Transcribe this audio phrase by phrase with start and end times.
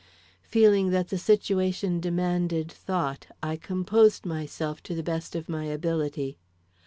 [0.41, 6.39] Feeling that the situation demanded thought, I composed myself to the best of my ability.